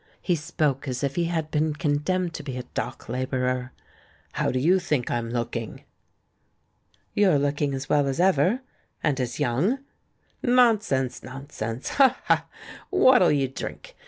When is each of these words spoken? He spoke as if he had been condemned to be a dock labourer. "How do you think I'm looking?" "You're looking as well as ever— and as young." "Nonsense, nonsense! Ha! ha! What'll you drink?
He 0.19 0.35
spoke 0.35 0.87
as 0.87 1.03
if 1.03 1.13
he 1.15 1.25
had 1.25 1.51
been 1.51 1.75
condemned 1.75 2.33
to 2.33 2.41
be 2.41 2.57
a 2.57 2.63
dock 2.63 3.07
labourer. 3.07 3.71
"How 4.31 4.51
do 4.51 4.57
you 4.57 4.79
think 4.79 5.11
I'm 5.11 5.29
looking?" 5.29 5.83
"You're 7.13 7.37
looking 7.37 7.75
as 7.75 7.87
well 7.87 8.07
as 8.07 8.19
ever— 8.19 8.61
and 9.03 9.19
as 9.19 9.39
young." 9.39 9.77
"Nonsense, 10.41 11.21
nonsense! 11.21 11.89
Ha! 11.89 12.19
ha! 12.25 12.47
What'll 12.89 13.31
you 13.31 13.47
drink? 13.47 13.95